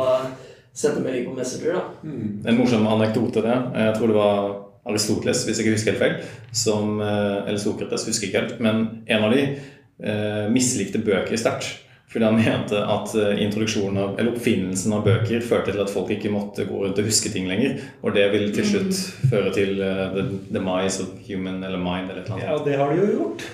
Sendte 0.72 1.02
melding 1.04 1.26
på 1.28 1.34
Messenger, 1.36 1.74
da. 1.76 2.12
En 2.48 2.56
morsom 2.56 2.86
anekdote 2.88 3.42
der. 3.44 3.66
Jeg 3.76 3.96
tror 3.98 4.08
det 4.08 4.14
var 4.16 4.46
Aristoteles, 4.88 5.42
hvis 5.44 5.58
jeg 5.60 5.66
ikke 5.66 5.74
husker 5.76 5.92
helt 5.92 6.00
feil, 6.00 6.38
som, 6.56 6.94
eh, 7.04 7.42
eller 7.44 7.60
Sokrates, 7.60 8.06
husker 8.08 8.30
ikke 8.30 8.40
helt, 8.40 8.54
men 8.64 9.04
en 9.06 9.26
av 9.26 9.34
de 9.34 9.42
eh, 10.00 10.48
mislikte 10.48 11.02
bøker 11.04 11.36
sterkt. 11.36 11.81
Fordi 12.12 12.24
han 12.24 12.36
mente 12.36 12.76
at 12.76 13.14
eh, 13.16 13.42
introduksjonen 13.42 13.96
av, 13.96 14.10
eller 14.20 14.34
oppfinnelsen 14.36 14.92
av 14.92 15.04
bøker 15.06 15.44
førte 15.48 15.72
til 15.72 15.80
at 15.80 15.92
folk 15.92 16.10
ikke 16.12 16.32
måtte 16.32 16.66
gå 16.68 16.82
rundt 16.82 16.98
og 17.00 17.06
huske 17.08 17.32
ting 17.32 17.46
lenger. 17.48 17.78
Og 18.04 18.12
det 18.16 18.26
vil 18.34 18.50
til 18.52 18.68
slutt 18.68 18.98
føre 19.30 19.52
til 19.56 19.80
uh, 19.80 20.12
the 20.18 20.26
demise 20.52 21.00
of 21.00 21.14
human 21.24 21.62
eller 21.64 21.80
mind 21.80 22.12
eller 22.12 22.26
noe. 22.28 22.42
Ja, 22.42 22.58
det 22.66 22.76
har 22.76 22.92
de 22.92 23.00
jo 23.00 23.06
gjort. 23.14 23.46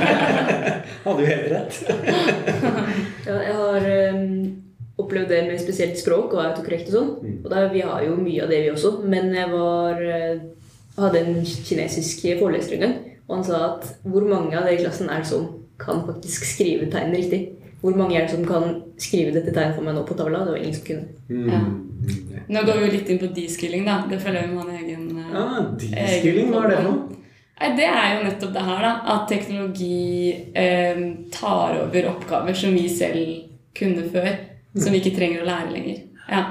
Hadde 1.06 1.24
jo 1.24 1.30
helt 1.30 1.52
rett. 1.54 1.80
Ja, 3.30 3.36
jeg 3.44 3.52
har 3.54 3.84
um, 4.16 4.22
opplevd 4.98 5.28
det 5.30 5.40
med 5.46 5.60
spesielt 5.62 5.98
språk 6.00 6.32
og 6.34 6.40
autokorrekt 6.42 6.88
og 6.90 6.96
sånn. 6.96 7.38
Og 7.44 7.48
da, 7.52 7.66
vi 7.72 7.84
har 7.86 8.02
jo 8.04 8.16
mye 8.18 8.42
av 8.44 8.50
det, 8.50 8.62
vi 8.64 8.72
også. 8.72 8.92
Men 9.06 9.30
jeg 9.36 9.52
var, 9.52 10.00
øh, 10.00 10.40
hadde 10.96 11.20
en 11.20 11.38
kinesisk 11.44 12.24
foreleser 12.40 12.76
en 12.76 12.84
gang, 12.86 12.96
og 13.28 13.36
han 13.36 13.46
sa 13.46 13.62
at 13.68 13.86
hvor 14.02 14.26
mange 14.26 14.56
av 14.56 14.66
dere 14.66 14.80
i 14.80 14.82
klassen 14.82 15.12
er 15.12 15.22
det 15.22 15.30
som 15.30 15.46
kan 15.80 16.02
faktisk 16.08 16.48
skrive 16.48 16.90
tegn 16.92 17.14
riktig? 17.16 17.42
Hvor 17.80 17.96
mange 17.96 18.16
er 18.18 18.26
det 18.26 18.34
som 18.34 18.44
kan 18.44 18.74
skrive 19.00 19.32
dette 19.32 19.54
tegnet 19.54 19.76
for 19.78 19.86
meg 19.86 19.96
nå 19.96 20.02
på 20.08 20.16
tavla? 20.18 20.42
Det 20.44 20.54
var 20.54 20.60
ingen 20.60 20.76
som 20.76 20.86
kunne. 20.90 21.46
Ja. 21.52 21.60
Nå 22.50 22.64
går 22.66 22.80
vi 22.80 22.84
jo 22.84 22.92
litt 22.96 23.12
inn 23.12 23.20
på 23.22 23.30
de-skilling, 23.36 23.86
da. 23.86 24.02
Det 24.10 24.18
føler 24.20 24.42
jeg 24.42 24.50
vi 24.50 24.56
må 24.56 24.64
ha 24.64 24.74
en 24.74 24.84
egen 24.84 25.06
eh, 25.16 25.32
Ja, 25.32 25.46
de-skilling, 25.80 26.52
hva 26.52 26.64
er 26.66 26.72
det 26.72 26.78
for 26.80 26.90
noe? 26.90 27.18
Nei, 27.60 27.70
Det 27.76 27.88
er 27.88 28.06
jo 28.14 28.20
nettopp 28.26 28.54
det 28.56 28.66
her, 28.68 28.84
da. 28.84 28.92
At 29.14 29.26
teknologi 29.32 30.30
eh, 30.64 31.02
tar 31.32 31.80
over 31.86 32.12
oppgaver 32.12 32.56
som 32.56 32.76
vi 32.76 32.86
selv 32.92 33.34
kunne 33.76 34.06
før. 34.12 34.30
Som 34.76 34.94
vi 34.94 35.00
ikke 35.02 35.16
trenger 35.16 35.42
å 35.42 35.48
lære 35.48 35.74
lenger. 35.74 36.04
Ja. 36.30 36.44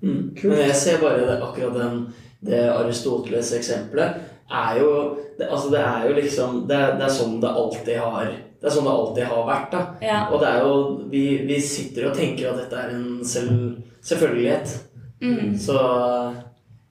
Mm. 0.00 0.32
Men 0.40 0.60
jeg 0.64 0.76
ser 0.80 1.00
bare 1.02 1.24
det, 1.28 1.38
akkurat 1.44 1.76
den, 1.76 2.04
det 2.48 2.64
Aristoteles-eksempelet 2.72 4.28
er 4.50 4.78
jo 4.80 4.92
det, 5.38 5.46
altså 5.46 5.70
det 5.70 5.80
er 5.80 6.06
jo 6.08 6.14
liksom 6.16 6.62
det 6.68 6.78
det 6.98 7.04
er 7.06 7.12
sånn 7.14 7.36
det 7.42 7.50
alltid 7.62 8.00
har 8.02 8.32
Det 8.60 8.68
er 8.68 8.74
sånn 8.74 8.86
det 8.86 8.92
alltid 8.92 9.28
har 9.30 9.48
vært. 9.48 9.72
da 9.72 9.80
ja. 10.04 10.20
Og 10.28 10.42
det 10.42 10.50
er 10.50 10.66
jo 10.66 10.74
Vi, 11.10 11.24
vi 11.48 11.56
sitter 11.64 12.10
og 12.10 12.16
tenker 12.16 12.50
at 12.50 12.60
dette 12.60 12.76
er 12.76 12.94
en 12.94 13.24
selv, 13.24 13.80
selvfølgelighet. 14.04 14.76
Mm. 15.20 15.56
Så 15.60 15.76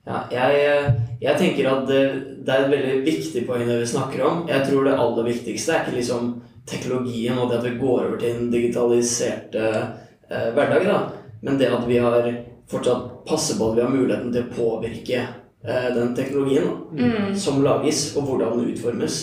ja, 0.09 0.23
jeg, 0.33 0.91
jeg 1.21 1.37
tenker 1.37 1.69
at 1.69 1.87
det, 1.89 2.01
det 2.45 2.53
er 2.53 2.65
et 2.65 2.73
veldig 2.73 2.99
viktig 3.05 3.45
poeng 3.45 3.65
det 3.67 3.79
vi 3.83 3.89
snakker 3.93 4.25
om. 4.25 4.45
Jeg 4.49 4.65
tror 4.65 4.87
det 4.87 4.97
aller 4.97 5.29
viktigste 5.29 5.75
er 5.75 5.83
ikke 5.85 5.99
liksom 5.99 6.31
teknologien 6.69 7.37
og 7.37 7.49
det 7.49 7.59
at 7.59 7.67
vi 7.67 7.77
går 7.79 8.07
over 8.07 8.17
til 8.21 8.35
en 8.35 8.49
digitalisert 8.53 9.55
eh, 9.57 9.83
hverdag, 10.29 10.85
da. 10.85 10.97
men 11.41 11.57
det 11.57 11.69
at 11.73 11.85
vi 11.89 11.97
har 12.01 12.27
fortsatt 12.69 13.25
passer 13.29 13.57
på 13.57 13.69
at 13.69 13.77
vi 13.77 13.85
har 13.85 13.93
muligheten 13.93 14.33
til 14.33 14.45
å 14.45 14.53
påvirke 14.53 15.23
den 15.63 16.13
teknologien 16.15 16.63
da, 16.63 16.75
Mm. 17.03 17.35
som 17.35 17.63
lages, 17.63 18.15
og 18.17 18.23
hvordan 18.23 18.59
den 18.59 18.69
utformes. 18.73 19.15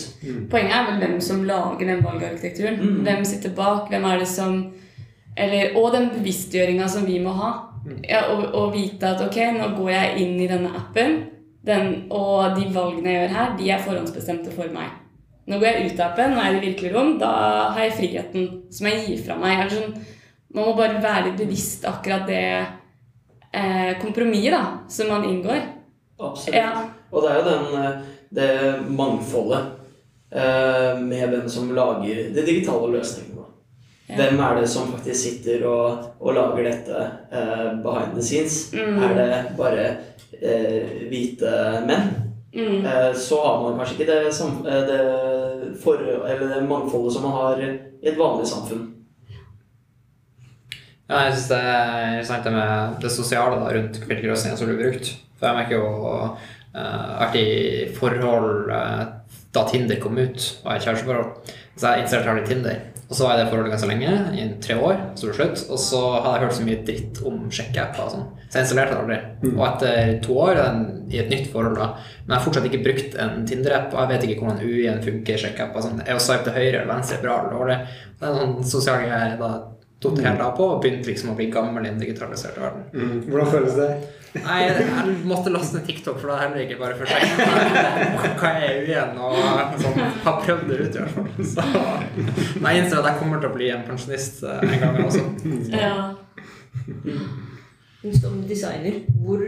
Poenget 0.51 0.75
er 0.75 0.91
vel 0.91 0.99
hvem 1.01 1.21
som 1.21 1.43
lager 1.43 1.85
den 1.87 2.03
valgarkitekturen. 2.03 2.79
Mm. 2.79 2.99
Hvem 3.03 3.25
sitter 3.25 3.49
bak? 3.55 3.89
Hvem 3.89 4.03
er 4.05 4.19
det 4.19 4.27
som 4.27 4.73
eller, 5.37 5.75
Og 5.77 5.91
den 5.93 6.09
bevisstgjøringa 6.09 6.87
som 6.89 7.05
vi 7.05 7.19
må 7.19 7.29
ha. 7.29 7.51
Ja, 8.09 8.21
og, 8.33 8.53
og 8.55 8.73
vite 8.73 9.07
at 9.07 9.21
ok, 9.21 9.37
nå 9.53 9.67
går 9.77 9.89
jeg 9.89 10.17
inn 10.23 10.39
i 10.41 10.47
denne 10.47 10.71
appen, 10.75 11.19
den, 11.65 12.07
og 12.09 12.55
de 12.57 12.65
valgene 12.73 13.09
jeg 13.11 13.21
gjør 13.29 13.35
her, 13.35 13.57
de 13.57 13.69
er 13.69 13.83
forhåndsbestemte 13.85 14.51
for 14.51 14.73
meg. 14.73 14.89
Nå 15.47 15.59
går 15.59 15.67
jeg 15.67 15.91
ut 15.91 15.99
av 15.99 16.11
appen, 16.11 16.33
nå 16.33 16.41
er 16.41 16.49
jeg 16.49 16.55
i 16.55 16.59
det 16.59 16.67
virkelige 16.67 16.95
rom. 16.95 17.13
Da 17.19 17.29
har 17.71 17.79
jeg 17.85 17.93
friheten 17.99 18.47
som 18.71 18.87
jeg 18.87 19.05
gir 19.05 19.23
fra 19.25 19.37
meg. 19.39 19.69
Sånn, 19.71 19.93
man 20.53 20.65
må 20.65 20.75
bare 20.75 21.01
være 21.03 21.29
litt 21.29 21.37
bevisst 21.37 21.85
akkurat 21.85 22.27
det 22.27 22.43
eh, 23.53 23.93
kompromisset 24.01 24.91
som 24.91 25.07
man 25.13 25.23
inngår. 25.29 25.61
Absolutt. 26.19 26.57
Ja. 26.57 26.83
Og 27.11 27.23
det 27.23 27.31
er 27.31 27.39
jo 27.39 27.49
den, 27.49 27.65
eh, 27.81 27.97
det 28.29 28.51
mangfoldet 28.89 29.65
eh, 30.31 30.99
med 31.01 31.29
hvem 31.29 31.49
som 31.49 31.73
lager 31.75 32.29
de 32.33 32.45
digitale 32.45 32.91
løsningene. 32.97 33.45
Ja. 34.07 34.15
Hvem 34.15 34.39
er 34.39 34.61
det 34.61 34.69
som 34.71 34.91
faktisk 34.91 35.19
sitter 35.19 35.65
og, 35.67 36.05
og 36.19 36.33
lager 36.37 36.69
dette 36.69 37.01
eh, 37.31 37.69
behind 37.83 38.15
the 38.15 38.23
scenes? 38.23 38.69
Mm. 38.73 39.01
Er 39.03 39.15
det 39.17 39.41
bare 39.57 39.87
eh, 40.41 41.07
hvite 41.11 41.53
menn? 41.87 42.13
Mm. 42.55 42.85
Eh, 42.85 43.13
så 43.19 43.41
har 43.43 43.61
man 43.63 43.77
kanskje 43.77 43.97
ikke 43.97 44.11
det, 44.13 44.33
sam 44.33 44.61
det, 44.63 44.99
for, 45.83 46.01
eller 46.01 46.55
det 46.55 46.61
mangfoldet 46.69 47.13
som 47.13 47.27
man 47.27 47.35
har 47.35 47.61
i 47.61 47.73
et 48.07 48.17
vanlig 48.17 48.47
samfunn. 48.47 48.93
Ja, 51.07 51.21
jeg 51.27 51.37
synes 51.37 51.47
det 51.51 51.57
er 51.57 52.07
interessant 52.07 52.43
det 52.43 52.51
med 52.51 52.97
det 53.03 53.11
sosiale 53.11 53.59
da, 53.61 53.69
rundt 53.75 53.99
hvilke 54.07 54.27
løsninger 54.27 54.57
som 54.59 54.67
blir 54.67 54.81
brukt. 54.81 55.13
For 55.37 55.47
jeg 55.47 55.59
merker 55.59 55.77
jo 55.77 55.87
uh, 56.17 57.13
vært 57.21 57.39
i 57.39 57.47
forhold 57.97 58.71
uh, 58.73 59.01
da 59.55 59.63
Tinder 59.69 59.99
kom 60.01 60.17
ut, 60.19 60.51
og 60.63 60.69
jeg 60.73 60.81
i 60.81 60.85
kjæresteforhold. 60.85 61.55
Så 61.77 61.91
jeg 61.93 62.05
installerte 62.05 62.33
aldri 62.33 62.47
Tinder. 62.51 62.85
Og 63.07 63.15
så 63.15 63.23
var 63.23 63.37
jeg 63.37 63.39
i 63.39 63.43
det 63.45 63.51
forholdet 63.53 63.71
ganske 63.71 63.87
lenge, 63.87 64.13
i 64.35 64.45
tre 64.63 64.75
år, 64.83 64.97
så 65.15 65.29
det 65.29 65.35
slutt. 65.37 65.61
Og 65.71 65.79
så 65.79 65.99
hadde 66.17 66.33
jeg 66.33 66.43
hørt 66.43 66.57
så 66.57 66.65
mye 66.67 66.79
dritt 66.89 67.21
om 67.29 67.37
sjekkeapper 67.55 68.03
og 68.03 68.11
sånn, 68.11 68.25
så 68.49 68.59
jeg 68.59 68.65
installerte 68.65 68.97
det 68.97 68.99
aldri. 69.03 69.19
Og 69.53 69.63
etter 69.69 70.17
to 70.25 70.35
år 70.43 70.59
en- 70.65 70.83
i 71.07 71.21
et 71.21 71.29
nytt 71.31 71.47
forhold, 71.53 71.77
da, 71.79 71.87
men 72.25 72.33
jeg 72.33 72.37
har 72.37 72.43
fortsatt 72.43 72.67
ikke 72.67 72.83
brukt 72.83 73.15
en 73.15 73.45
Tinder-app, 73.47 73.93
og 73.93 74.01
jeg 74.01 74.09
vet 74.11 74.27
ikke 74.27 74.43
hvordan 74.43 74.59
UI-en 74.65 75.01
funker, 75.05 75.39
sjekkeapper 75.39 75.79
og 75.79 75.83
sånn. 75.87 76.03
Er 76.03 76.19
å 76.19 76.19
swipe 76.19 76.43
til 76.43 76.57
høyre 76.57 76.81
eller 76.81 76.93
venstre 76.93 77.21
bra 77.21 77.39
eller 77.39 77.55
dårlig? 77.55 77.79
Det 78.19 78.27
er 78.27 78.43
en 78.43 78.55
sosiale 78.63 78.73
sosial 78.75 78.99
greie 79.05 79.29
jeg 79.29 79.39
da 79.39 79.51
tok 80.03 80.19
helt 80.19 80.41
av 80.41 80.57
på, 80.57 80.67
og 80.75 80.81
begynte 80.83 81.07
liksom 81.09 81.31
å 81.31 81.37
bli 81.37 81.47
gammel 81.49 81.85
i 81.85 81.89
den 81.89 81.99
digitaliserte 82.03 82.59
verden. 82.59 82.83
Mm. 82.93 83.21
Hvordan 83.31 83.51
føles 83.55 83.79
det? 83.79 83.89
Nei, 84.45 84.57
jeg 84.67 85.15
måtte 85.27 85.51
laste 85.53 85.77
ned 85.77 85.87
TikTok, 85.87 86.19
for 86.21 86.31
da 86.31 86.37
heller 86.41 86.63
ikke 86.63 86.79
bare 86.79 86.97
for 86.99 87.09
seg. 87.09 87.23
Hva 88.39 88.51
er 88.51 88.65
jeg 88.65 88.83
igjen? 88.87 89.17
Og 89.21 89.79
sånn, 89.81 89.97
har 90.25 90.41
prøvd 90.43 90.67
det 90.71 90.77
ut, 90.81 90.97
i 90.97 91.01
hvert 91.01 91.15
fall. 91.15 91.29
Så 91.53 91.65
men 92.61 92.69
jeg 92.71 92.83
innser 92.83 93.01
at 93.01 93.09
jeg 93.11 93.19
kommer 93.21 93.41
til 93.41 93.51
å 93.51 93.55
bli 93.55 93.71
en 93.73 93.87
pensjonist 93.87 94.43
eh, 94.47 94.63
en 94.67 94.83
gang 94.83 95.01
også. 95.05 95.23
Ja. 95.73 95.95
Som 98.17 98.39
designer, 98.47 99.01
hvor 99.23 99.41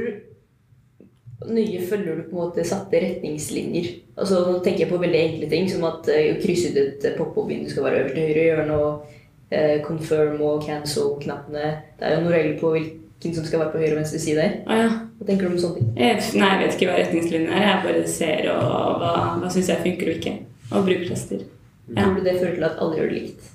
nøye 1.50 1.80
følger 1.88 2.18
du 2.20 2.26
på 2.28 2.36
en 2.36 2.42
måte 2.42 2.66
satte 2.68 3.00
retningslinjer? 3.04 3.92
Altså, 4.20 4.42
nå 4.48 4.60
tenker 4.64 4.86
jeg 4.86 4.92
på 4.92 5.00
veldig 5.02 5.22
enkle 5.22 5.52
ting, 5.52 5.70
som 5.72 5.86
at 5.90 6.10
eh, 6.12 6.34
å 6.34 6.42
krysse 6.42 6.74
ut 6.76 7.06
et 7.08 7.16
pop-opp-vindu 7.18 7.70
skal 7.72 7.88
være 7.88 8.04
øverst 8.04 8.18
til 8.18 8.28
høyre 8.30 8.48
hjørne, 8.50 8.80
og 8.80 9.54
eh, 9.56 9.78
confirm 9.86 10.42
og 10.46 10.66
cancel-knappene. 10.68 11.70
Det 12.00 12.08
er 12.08 12.18
jo 12.18 12.26
noen 12.26 12.36
regler 12.36 12.58
på 12.60 12.74
hvilken 13.20 13.36
som 13.36 13.46
skal 13.46 13.60
være 13.60 13.72
på 13.74 13.82
høyre 13.82 13.92
og 13.94 14.00
venstre 14.00 14.20
side 14.24 14.44
her. 14.44 14.54
Å 14.64 14.76
ja. 14.80 14.92
Hva 15.20 15.28
tenker 15.28 15.46
du 15.46 15.52
om 15.52 15.60
sånne 15.60 15.82
ting? 15.82 15.88
Jeg, 16.00 16.20
nei, 16.40 16.50
jeg 16.54 16.62
vet 16.62 16.76
ikke 16.78 16.88
hva 16.88 17.00
retningslinjene 17.02 17.56
er. 17.58 17.66
Jeg 17.68 17.82
bare 17.84 18.04
ser 18.08 18.46
og 18.54 19.02
hva, 19.02 19.14
hva 19.42 19.50
syns 19.52 19.72
jeg 19.74 19.84
funker 19.84 20.12
og 20.12 20.20
ikke. 20.22 20.36
Og 20.70 20.86
brukertester. 20.88 21.42
Ja. 21.90 22.06
Tror 22.06 22.16
du 22.16 22.24
det 22.24 22.38
fører 22.38 22.56
til 22.56 22.68
at 22.70 22.80
alle 22.80 23.00
gjør 23.02 23.12
det 23.12 23.18
likt? 23.18 23.50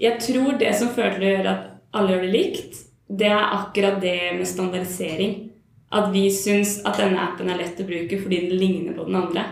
Jeg 0.00 0.24
tror 0.24 0.56
det 0.62 0.72
som 0.80 0.94
fører 0.96 1.20
til 1.20 1.50
at 1.50 1.68
alle 1.92 2.14
gjør 2.14 2.24
det 2.24 2.32
likt, 2.32 2.82
det 3.20 3.28
er 3.28 3.54
akkurat 3.58 4.00
det 4.00 4.18
med 4.38 4.48
standardisering. 4.48 5.36
At 5.92 6.12
vi 6.14 6.28
syns 6.32 6.78
at 6.86 7.00
denne 7.02 7.20
appen 7.20 7.50
er 7.50 7.58
lett 7.60 7.80
å 7.82 7.88
bruke 7.88 8.20
fordi 8.22 8.44
den 8.46 8.56
ligner 8.62 8.96
på 8.96 9.04
den 9.08 9.18
andre. 9.20 9.44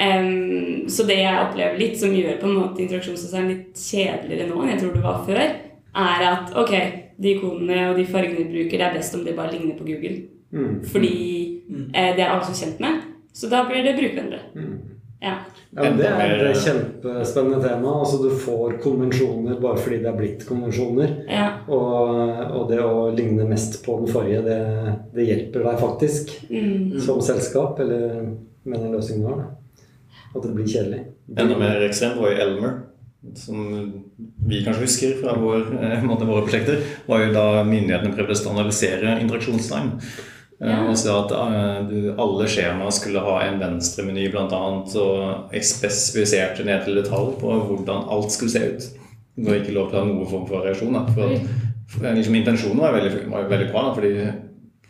Em, 0.00 0.88
så 0.88 1.04
det 1.04 1.18
jeg 1.20 1.40
opplever 1.42 1.76
litt, 1.76 1.98
som 2.00 2.14
gjør 2.16 2.38
på 2.40 2.48
en 2.48 2.56
måte 2.56 2.80
interaksjonsdesign 2.80 3.50
litt 3.50 3.76
kjedeligere 3.76 4.48
nå 4.48 4.62
enn 4.62 4.72
jeg 4.72 4.80
tror 4.80 4.94
det 4.94 5.04
var 5.04 5.18
før, 5.26 5.42
er 6.00 6.24
at 6.30 6.54
ok, 6.56 6.72
de 7.20 7.34
ikonene 7.36 7.90
og 7.90 7.98
de 8.00 8.06
fargene 8.08 8.46
du 8.46 8.54
bruker, 8.54 8.78
det 8.80 8.86
er 8.86 8.94
best 8.96 9.14
om 9.18 9.24
de 9.26 9.34
bare 9.36 9.52
ligner 9.54 9.76
på 9.78 9.84
Google. 9.88 10.16
Mm. 10.52 10.80
Fordi 10.90 11.12
eh, 11.94 12.14
det 12.16 12.24
er 12.24 12.30
alle 12.32 12.46
så 12.48 12.56
kjent 12.64 12.80
med. 12.82 13.02
Så 13.32 13.50
da 13.52 13.64
blir 13.68 13.84
det 13.86 13.92
brukervennlig. 13.98 14.40
Ja. 15.20 15.34
Ja, 15.76 15.84
men 15.84 15.98
det 16.00 16.06
er 16.08 16.40
et 16.48 16.56
kjempespennende 16.64 17.60
tema. 17.62 17.92
Altså, 18.00 18.16
du 18.24 18.30
får 18.40 18.78
konvensjoner 18.82 19.60
bare 19.62 19.78
fordi 19.78 19.98
det 20.02 20.08
er 20.10 20.16
blitt 20.18 20.46
konvensjoner. 20.48 21.12
ja. 21.30 21.44
Og, 21.70 22.40
og 22.56 22.64
det 22.72 22.80
å 22.82 23.10
ligne 23.14 23.44
mest 23.46 23.78
på 23.84 23.98
den 24.00 24.10
forrige, 24.10 24.40
det, 24.48 24.56
det 25.14 25.28
hjelper 25.28 25.68
deg 25.68 25.78
faktisk 25.84 26.32
Mm. 26.50 26.98
som 27.04 27.20
selskap, 27.22 27.78
eller 27.84 28.32
med 28.64 28.80
den 28.80 28.90
løsningen 28.96 29.22
du 29.22 29.28
har. 29.30 29.44
At 30.34 30.42
det 30.42 30.54
blir 30.56 30.66
kjedelig. 30.66 31.04
Enda 31.38 31.58
mer 31.58 31.84
ekstremt 31.86 32.18
var 32.18 32.32
jo 32.32 32.40
Elmer, 32.48 32.74
som 33.36 33.62
vi 34.48 34.62
kanskje 34.64 34.86
husker 34.86 35.16
fra 35.20 35.36
vår, 35.38 35.70
eh, 35.80 36.04
måte, 36.08 36.28
våre 36.28 36.46
prosjekter, 36.46 36.82
var 37.08 37.24
jo 37.24 37.32
da 37.36 37.46
myndighetene 37.68 38.14
prøvde 38.16 38.36
å 38.36 38.42
standardisere 38.44 39.18
interaksjonstegn. 39.22 39.96
Eh, 39.96 40.26
Ja. 40.60 40.82
Og 40.84 40.96
sa 41.00 41.14
at 41.22 41.30
eh, 41.32 42.10
alle 42.20 42.44
skjemaer 42.44 42.92
skulle 42.92 43.22
ha 43.24 43.38
en 43.46 43.54
venstremeny 43.62 44.26
bl.a. 44.28 44.58
og 45.00 45.54
spesifiserte 45.56 46.66
ned 46.68 46.84
til 46.84 47.00
detalj 47.00 47.30
på 47.40 47.54
hvordan 47.70 48.04
alt 48.12 48.34
skulle 48.34 48.52
se 48.52 48.66
ut. 48.68 48.90
Det 49.40 49.46
var 49.46 49.56
ikke 49.62 49.72
lov 49.72 49.88
til 49.88 49.96
å 49.96 50.02
ha 50.02 50.10
noen 50.10 50.28
form 50.28 50.44
for 50.44 50.60
variasjon. 50.60 50.98
Da, 50.98 51.06
for 51.16 51.32
for, 51.90 52.06
liksom, 52.14 52.34
intensjonen 52.38 52.82
var 52.84 52.94
veldig, 52.94 53.24
var 53.30 53.48
veldig 53.50 53.68
bra, 53.72 53.82
da, 53.88 53.94
fordi 53.96 54.10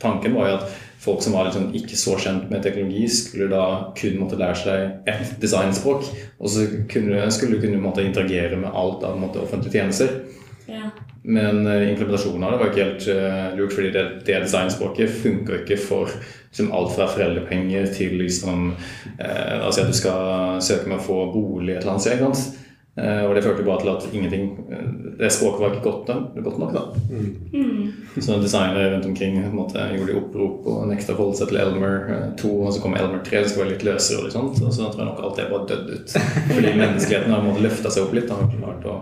tanken 0.00 0.34
var 0.34 0.48
jo 0.48 0.56
at 0.60 0.78
folk 1.00 1.22
som 1.24 1.32
var 1.32 1.48
liksom 1.48 1.70
ikke 1.76 1.96
så 1.96 2.16
kjent 2.20 2.50
med 2.52 2.62
teknologi, 2.64 3.06
skulle 3.08 3.48
da 3.52 3.64
kun 3.96 4.18
måtte 4.20 4.38
lære 4.40 4.58
seg 4.60 5.08
ett 5.08 5.36
designspråk. 5.40 6.08
Og 6.38 6.52
så 6.52 6.66
kunne, 6.92 7.22
skulle 7.32 7.56
du 7.56 7.64
kunne 7.64 7.80
måtte 7.80 8.04
interagere 8.04 8.58
med 8.60 8.74
alt 8.74 9.04
av 9.08 9.16
måtte, 9.20 9.40
offentlige 9.40 9.80
tjenester. 9.80 10.20
Ja. 10.68 10.90
Men 11.22 11.66
eh, 11.66 11.90
implementasjonen 11.90 12.44
av 12.44 12.52
det 12.52 12.60
var 12.60 12.70
ikke 12.70 12.84
helt 12.84 13.08
uh, 13.12 13.56
lurt, 13.58 13.74
fordi 13.76 13.90
det, 13.92 14.04
det 14.28 14.38
designspråket 14.44 15.18
funker 15.20 15.58
ikke 15.62 15.76
for 15.80 16.08
liksom, 16.08 16.70
alt 16.76 16.94
fra 16.94 17.08
foreldrepenger 17.12 17.90
til 17.92 18.16
liksom 18.22 18.70
uh, 18.72 19.56
Altså 19.58 19.82
at 19.82 19.90
du 19.92 19.96
skal 19.96 20.62
søke 20.64 20.88
med 20.88 21.00
å 21.00 21.04
få 21.04 21.18
bolig 21.34 21.74
et 21.74 21.82
eller 21.82 21.96
annet 21.96 22.06
sted. 22.06 22.60
Eh, 23.00 23.22
og 23.24 23.32
det 23.36 23.42
førte 23.46 23.62
jo 23.62 23.68
bare 23.68 23.80
til 23.80 23.90
at 23.92 24.06
ingenting 24.12 24.48
eh, 24.68 24.88
Det 25.20 25.30
språket 25.32 25.62
var 25.62 25.74
ikke 25.74 25.86
godt, 25.86 26.10
godt 26.44 26.58
nok, 26.60 26.74
da. 26.74 26.82
Mm. 27.08 27.92
Så 28.20 28.36
designere 28.42 28.90
rundt 28.94 29.06
omkring 29.08 29.38
på 29.40 29.48
en 29.48 29.56
måte, 29.56 29.86
gjorde 29.94 30.18
opprop 30.20 30.68
og 30.68 30.88
nekta 30.90 31.14
å 31.14 31.18
forholde 31.18 31.40
seg 31.40 31.52
til 31.52 31.60
Elmer 31.62 32.10
2, 32.40 32.52
og 32.66 32.74
så 32.74 32.82
kom 32.84 32.96
Elmer 32.98 33.22
3, 33.24 33.40
det 33.40 33.52
skulle 33.52 33.66
være 33.66 33.74
litt 33.76 33.86
løsere 33.88 34.20
og 34.20 34.28
litt 34.28 34.36
sånt. 34.36 34.60
Og 34.64 34.74
så 34.74 34.88
tror 34.88 35.04
jeg 35.04 35.10
nok 35.10 35.24
alt 35.24 35.40
det 35.40 35.48
bare 35.52 35.68
døde 35.70 35.98
ut. 35.98 36.16
Fordi 36.54 36.74
menneskeligheten 36.82 37.36
har 37.36 37.64
løfta 37.68 37.92
seg 37.94 38.06
opp 38.06 38.16
litt 38.18 38.32
og 38.32 38.42
har 38.42 38.54
klart 38.56 38.88
å 38.90 38.96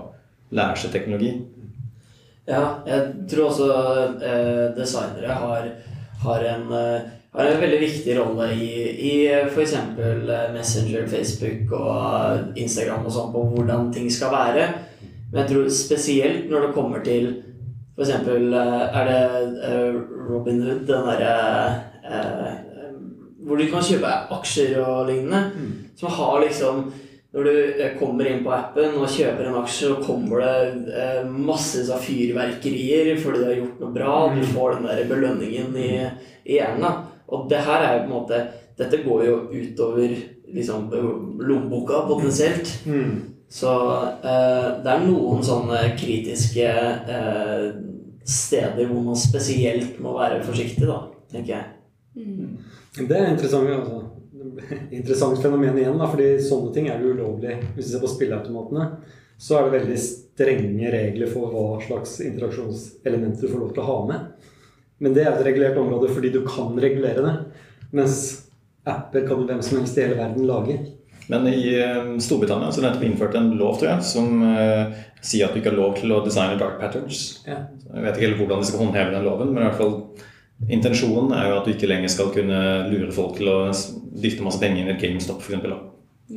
lære 0.58 0.82
seg 0.82 0.94
teknologi. 0.94 1.32
Ja, 2.48 2.62
jeg 2.88 3.28
tror 3.28 3.50
også 3.50 3.66
eh, 4.24 4.66
designere 4.76 5.34
har, 5.42 5.66
har, 6.22 6.44
en, 6.54 6.70
eh, 6.72 7.10
har 7.36 7.50
en 7.50 7.60
veldig 7.60 7.80
viktig 7.82 8.14
rolle 8.18 8.46
i, 8.56 8.70
i 9.10 9.14
f.eks. 9.28 9.74
Messenger, 10.54 11.08
Facebook 11.10 11.74
og 11.76 12.56
Instagram 12.58 13.04
og 13.06 13.14
sånn 13.14 13.34
på 13.34 13.42
hvordan 13.52 13.90
ting 13.94 14.08
skal 14.12 14.32
være. 14.32 14.68
Men 15.28 15.42
jeg 15.42 15.50
tror 15.50 15.68
spesielt 15.76 16.48
når 16.48 16.66
det 16.66 16.76
kommer 16.76 17.04
til 17.04 17.28
f.eks. 17.98 18.14
er 18.14 19.10
det 19.10 19.20
eh, 19.68 19.98
Robin 20.28 20.62
Hood, 20.64 20.86
den 20.88 21.10
derre 21.10 21.34
eh, 22.06 22.56
Hvor 23.44 23.60
du 23.60 23.68
kan 23.70 23.84
kjøpe 23.84 24.14
aksjer 24.38 24.80
og 24.84 25.10
lignende. 25.10 25.68
Som 25.98 26.14
har 26.16 26.40
liksom 26.44 26.88
når 27.36 27.44
du 27.44 27.56
eh, 27.82 27.92
kommer 27.98 28.28
inn 28.30 28.40
på 28.44 28.52
appen 28.56 28.96
og 28.96 29.10
kjøper 29.12 29.50
en 29.50 29.60
aksje, 29.60 29.90
så 29.90 30.00
kommer 30.00 30.40
det 30.40 30.96
eh, 30.96 31.28
masse 31.28 31.84
fyrverkerier 31.84 33.18
fordi 33.20 33.42
du 33.42 33.46
har 33.50 33.58
gjort 33.58 33.82
noe 33.84 33.94
bra. 33.94 34.16
Du 34.32 34.42
får 34.48 34.78
den 34.78 34.88
der 34.88 35.04
belønningen 35.10 35.76
i, 35.76 35.92
i 36.48 36.56
hjernen. 36.56 37.04
Og 37.28 37.48
det 37.50 37.60
her 37.66 37.84
er 37.84 37.94
jo 37.96 38.04
på 38.04 38.08
en 38.08 38.16
måte 38.16 38.40
Dette 38.78 39.00
går 39.02 39.24
jo 39.26 39.34
utover 39.50 40.12
liksom, 40.54 40.86
lommeboka 41.42 42.04
potensielt. 42.06 42.70
Så 43.50 43.72
eh, 44.22 44.66
det 44.84 44.92
er 44.92 45.06
noen 45.06 45.40
sånne 45.44 45.80
kritiske 45.98 46.68
eh, 46.68 47.64
steder 48.28 48.86
hvor 48.90 49.02
man 49.06 49.18
spesielt 49.18 49.96
må 50.04 50.12
være 50.18 50.42
forsiktig, 50.44 50.84
da, 50.86 51.00
tenker 51.32 51.54
jeg. 51.56 51.64
Mm. 52.18 52.58
Det 53.08 53.16
er 53.16 53.32
interessant, 53.32 53.72
altså. 53.72 54.02
interessant 54.98 55.40
fenomen 55.42 55.78
igjen, 55.80 55.96
da, 55.98 56.08
fordi 56.10 56.28
sånne 56.44 56.74
ting 56.74 56.90
er 56.92 57.00
jo 57.02 57.14
ulovlig. 57.16 57.56
Hvis 57.74 57.88
du 57.88 57.94
ser 57.94 58.04
på 58.04 58.12
spilleautomatene, 58.12 58.90
så 59.38 59.56
er 59.56 59.66
det 59.66 59.78
veldig 59.78 59.98
strenge 60.02 60.92
regler 60.92 61.30
for 61.30 61.54
hva 61.54 61.80
slags 61.82 62.18
interaksjonselementer 62.26 63.46
du 63.46 63.52
får 63.52 63.62
lov 63.62 63.74
til 63.74 63.84
å 63.84 63.88
ha 63.88 63.98
med. 64.12 64.48
Men 64.98 65.14
det 65.14 65.24
er 65.24 65.32
et 65.32 65.46
regulert 65.46 65.78
område 65.78 66.10
fordi 66.12 66.32
du 66.34 66.42
kan 66.46 66.74
regulere 66.80 67.24
det. 67.24 67.34
Mens 67.94 68.20
apper 68.88 69.26
kan 69.28 69.44
hvem 69.46 69.60
som 69.62 69.80
helst 69.80 69.98
i 69.98 70.04
hele 70.04 70.18
verden 70.18 70.48
lage. 70.48 70.78
Men 71.28 71.44
i 71.50 71.74
eh, 71.76 72.14
Storbritannia 72.24 72.70
så 72.72 72.80
er 72.80 72.86
det 72.86 72.88
nettopp 72.88 73.04
innført 73.04 73.36
en 73.36 73.50
lov 73.60 73.76
tror 73.76 73.90
jeg, 73.90 74.04
som 74.08 74.40
uh, 74.40 74.94
sier 75.20 75.44
at 75.44 75.52
du 75.52 75.60
ikke 75.60 75.74
har 75.74 75.76
lov 75.76 75.98
til 75.98 76.14
å 76.16 76.22
designe 76.24 76.56
dark 76.60 76.78
patterns. 76.80 77.42
Ja. 77.44 77.66
Jeg 77.84 78.04
vet 78.06 78.16
ikke 78.16 78.26
helt 78.26 78.40
hvordan 78.40 78.62
de 78.62 78.68
skal 78.70 78.82
håndheve 78.86 79.12
den 79.12 79.28
loven, 79.28 79.52
men 79.52 79.60
i 79.60 79.66
hvert 79.66 79.76
fall 79.82 79.94
intensjonen 80.72 81.34
er 81.36 81.50
jo 81.50 81.58
at 81.58 81.68
du 81.68 81.74
ikke 81.74 81.90
lenger 81.90 82.14
skal 82.14 82.32
kunne 82.32 82.62
lure 82.88 83.12
folk 83.14 83.36
til 83.38 83.52
å 83.52 83.58
dytte 84.24 84.46
masse 84.46 84.60
penger 84.62 84.80
inn 84.80 84.88
i 84.88 84.96
et 84.96 85.04
GameStop, 85.04 85.44
for 85.44 85.52
eksempel. 85.52 85.76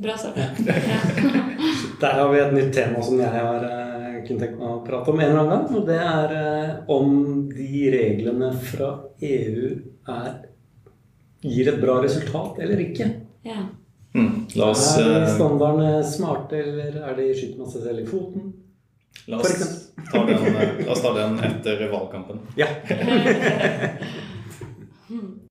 Bra 0.03 0.18
sagt. 0.20 0.38
Ja. 0.41 1.00
Der 2.01 2.15
har 2.18 2.32
vi 2.32 2.39
et 2.41 2.53
nytt 2.56 2.72
tema 2.74 3.01
som 3.06 3.20
jeg 3.22 3.30
har 3.30 3.65
kunnet 4.27 4.41
tenke 4.45 4.59
meg 4.59 4.69
å 4.71 4.85
prate 4.85 5.11
om 5.11 5.19
en 5.19 5.27
eller 5.27 5.41
annen 5.41 5.53
gang. 5.53 5.75
Og 5.77 5.85
det 5.89 5.99
er 5.99 6.33
eh, 6.37 6.71
om 6.95 7.11
de 7.51 7.83
reglene 7.93 8.49
fra 8.71 8.89
EU 9.27 9.67
er, 10.15 10.31
gir 11.41 11.71
et 11.73 11.79
bra 11.81 11.99
resultat 12.03 12.59
eller 12.63 12.83
ikke. 12.89 13.11
ja. 13.47 13.61
Mm. 14.11 14.33
La 14.59 14.65
oss, 14.73 14.97
Er 14.99 15.05
de 15.07 15.19
eh, 15.21 15.29
standardene 15.37 16.01
smarte, 16.03 16.57
eller 16.59 16.97
er 16.99 17.13
de 17.15 17.29
skyter 17.31 17.61
man 17.61 17.69
seg 17.71 17.85
selv 17.85 18.01
i 18.03 18.09
foten? 18.09 18.49
la 19.31 19.37
oss, 19.37 19.53
ta 20.11 20.25
den, 20.27 20.43
eh, 20.49 20.81
la 20.83 20.91
oss 20.91 21.03
ta 21.05 21.13
den 21.15 21.39
etter 21.47 21.85
valgkampen. 21.93 22.41
Ja. 22.59 22.67